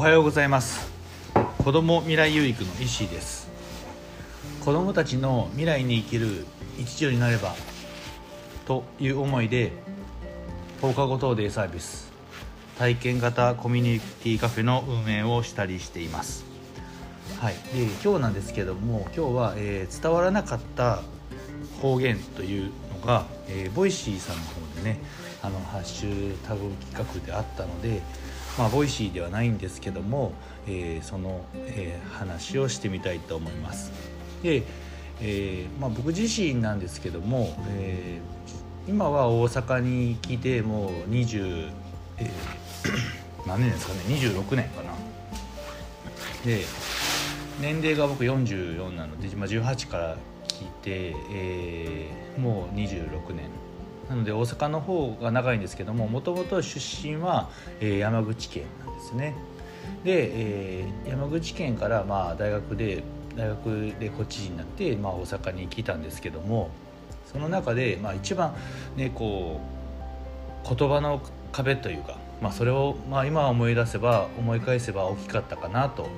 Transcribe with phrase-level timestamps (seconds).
[0.00, 0.90] おはようございます。
[1.58, 3.50] 子ども未来有育の石井です。
[4.64, 6.46] 子どもたちの未来に生きる
[6.78, 7.54] 一助になれば
[8.64, 9.72] という思いで
[10.80, 12.10] 放課後等デイサービス
[12.78, 16.46] 体験型コミュニティカフェの運営をしたりしています。
[17.38, 21.02] はい、で今日なんですけども今日は、えー伝わらなかった
[21.82, 22.70] 方言という
[23.02, 24.98] のが、えーボイシーさんの方でね
[25.42, 28.00] あのハッシュタグ企画であったので、
[28.58, 30.32] まあ、ボイシーではないんですけども、
[30.66, 33.90] えーその、えー話をしてみたいと思います。
[34.42, 34.62] で、
[35.22, 38.50] えーまあ、僕自身なんですけども、えー
[38.88, 41.70] 今は大阪に来てもう20、
[42.18, 42.28] えー
[43.46, 44.90] 何年ですかね26年かな。
[46.44, 46.64] で
[47.60, 50.16] 年齢が僕44なので、まあ、18から
[50.48, 53.46] 来て、えーもう26年
[54.10, 57.48] なので大阪の方が長いんですけどももともと出身は、
[57.80, 59.36] え山口県なんですね。
[60.02, 63.04] で、え山口県からまあ大学で
[63.36, 66.70] 大学でこっちになって、まあ、大阪に来たんですけども
[67.32, 68.54] その中で、まあ、一番
[68.96, 69.60] ねこ
[70.64, 76.08] う言葉の壁というか、まあ、それを、まあ、今思い出せば思い返せば大きかったかなと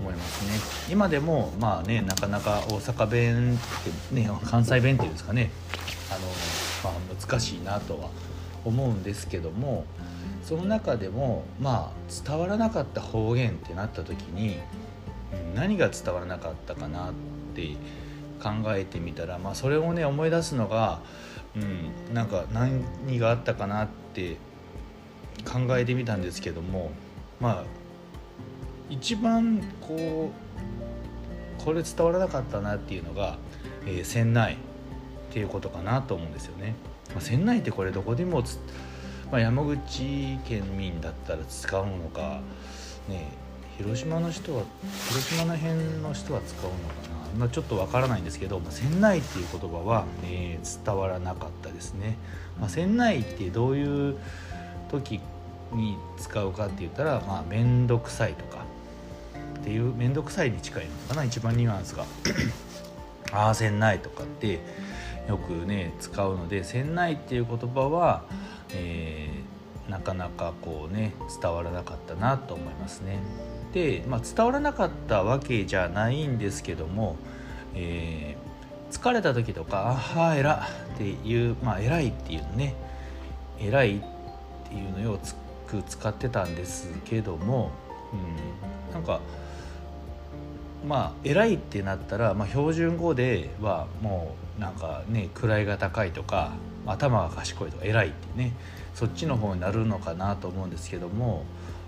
[0.00, 0.92] 思いますね。
[0.92, 5.50] 今でもまあねなかなか大阪弁ってね関西弁っていうんですかね。
[6.10, 6.20] あの、
[6.82, 8.08] まあ、難しいなとは
[8.64, 9.84] 思うんですけども
[10.42, 14.58] その中でもまあ伝わらなかった方言ってなった時に
[15.54, 17.12] 何が伝わらなかったかなっ
[17.54, 17.76] て
[18.42, 21.00] 考えてみたら、まあ、それをね思い出すのが、
[21.54, 24.36] うん、なんか何があったかなって
[25.44, 26.90] 考えてみたんですけども
[27.40, 27.64] まあ
[28.88, 30.30] 一番こ
[31.58, 33.38] うこれ伝わらなかったなっていうのが、
[33.86, 34.56] えー、船内。
[35.30, 36.74] っていうことかなと思うんですよね。
[37.10, 38.58] まあ、船内ってこれどこでもつ、
[39.30, 42.40] まあ、山口県民だったら使うのか
[43.08, 43.28] ね
[43.78, 44.62] 広島の人は
[45.08, 46.76] 広島の辺の人は使うのか
[47.34, 52.16] な、まあ、ちょっとわからないんですけど、まあ、船内っていう言葉は、え伝わらなかったですね。
[52.60, 54.16] まあ、船内ってどういう
[54.90, 55.20] 時
[55.72, 58.64] に使うかって言ったらまあ面倒くさいとか
[59.60, 62.04] っていう面倒くさいに近いのかな一番ニュアンスが
[63.32, 64.58] ああ船内とかって
[65.28, 68.24] よくね使うので船内っていう言葉は、
[68.72, 69.50] えー
[69.90, 73.18] なかなかこうね伝わらなかったなと思いますね。
[73.72, 77.16] で、まあ、伝わらなかったわけじゃないんですけども、
[77.74, 78.50] えー
[78.90, 82.74] 疲れた時とか「あはえら」っていうまあ「偉い」っていうのね
[83.60, 84.00] 「偉い」っ
[84.68, 85.18] ていうのをよ
[85.68, 87.70] く使ってたんですけども、
[88.12, 89.20] うん、なんか
[90.86, 96.52] まあ偉いってなったら、まあ、標準語ではもうなんかね位が高いとか
[96.86, 98.52] 頭が賢いとか偉いってね
[98.94, 101.44] そっちの方になるのかなと思うんですけども、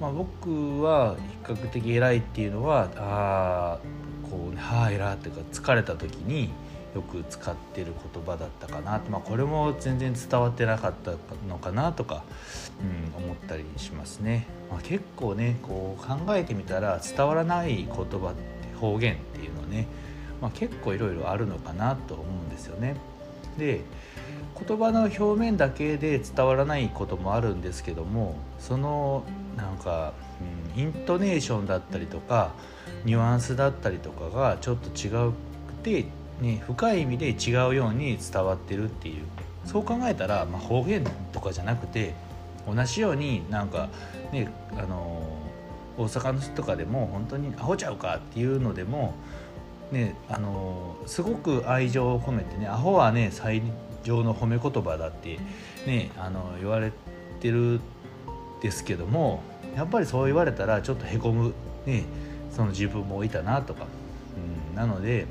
[0.00, 6.50] まあ、僕は比較的偉いっていうのはあーこうね「はあ偉」っていうか疲れた時に
[6.94, 11.12] よく使ってる言葉だったかなと、まあ、これも全然伝わってなかった
[11.48, 12.22] のかなとか、
[13.16, 14.46] うん、思ったりしますね。
[14.70, 18.32] まあ、結構ねこう考えてみたら伝わらない言葉
[18.92, 19.86] 方言っていうのはね、
[20.40, 22.96] まあ、結構いろいろあるのかなと思うんですよね。
[23.58, 23.80] で
[24.66, 29.24] 言葉の表面だけで伝わらないこともあるんですけどもその
[29.56, 30.12] なんか、
[30.74, 32.52] うん、イントネーションだったりとか
[33.04, 36.06] ニュアンスだったりとかがちょっと違うくて、
[36.40, 39.24] ね、深い意味で違うように伝わってるっていう
[39.64, 42.14] そう考えたら、まあ、方言とかじゃなくて
[42.66, 43.88] 同じようになんか
[44.32, 45.22] ねあの
[45.96, 49.14] 大阪の人とかでも本当に「アホちゃうか」っていうのでも
[49.92, 53.62] ねあのすごく愛情を込めてね「アホはね最
[54.02, 55.38] 上の褒め言葉だ」って
[55.86, 56.92] ねあの言われ
[57.40, 57.80] てる
[58.64, 59.42] ですけども
[59.76, 61.52] やっぱりそう言われたらちょっとへこむ、
[61.84, 62.04] ね、
[62.50, 63.84] その自分もいたなとか、
[64.70, 65.26] うん、なので、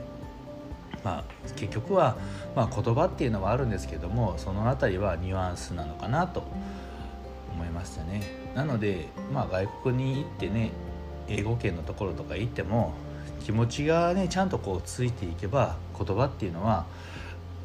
[1.03, 1.23] まあ、
[1.55, 2.15] 結局は、
[2.55, 6.43] まあ、言葉っていうのはあるんですけどもその辺りはニュアンスなのかなと
[7.73, 8.21] ましたね。
[8.55, 10.71] なので、まあ、外国に行ってね
[11.27, 12.93] 英語圏のところとか行っても
[13.43, 16.85] 気持ちがねちゃんとこうついていけば言葉っていうのは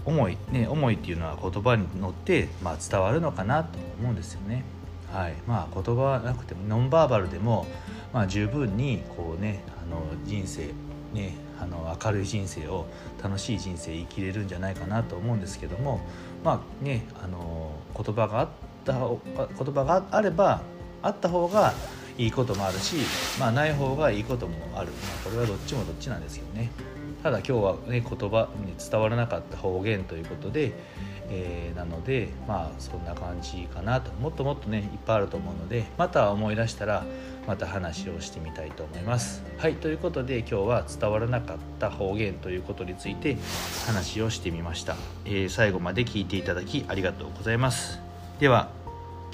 [0.04, 4.64] 思いね思いっていうのは言葉に乗って、まあ、伝わるのかなと思うんですよね。
[5.12, 7.66] はいまあ、言葉はなくてもノンバーバルでも、
[8.12, 10.66] まあ、十分にこうねあの人生
[11.14, 12.86] ねあの明るい人生を
[13.22, 16.00] 楽しい人生生きれるんじゃないかなと思うんですけども
[16.44, 18.48] まあねあの言葉があっ
[18.84, 20.62] た言葉があれば
[21.02, 21.72] あった方が
[22.16, 22.96] いいこともあるし、
[23.38, 26.70] まあ、ない方がいいこともある、まあ、これはどっちもどっちなんですけどね。
[27.22, 30.72] ただ今日はね言葉に伝わらなかった方言ということで、
[31.30, 34.12] えー、なのでまあそんな感じかなと。
[34.14, 37.04] もっともっとねいっぱいあると思うのでまた思い出したら
[37.46, 39.42] また話をしてみたいと思います。
[39.58, 43.36] はいということで今日は伝わらなかった方言ということについて
[43.86, 48.00] 話をしてみました、えー、最後まで聞いていただきありがとうございます。
[48.40, 48.68] では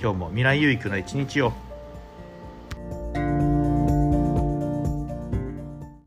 [0.01, 1.74] 今日も未来有益な一日を。